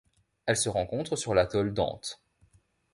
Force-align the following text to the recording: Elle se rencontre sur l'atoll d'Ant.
Elle 0.47 0.57
se 0.57 0.67
rencontre 0.67 1.15
sur 1.15 1.35
l'atoll 1.35 1.75
d'Ant. 1.75 2.01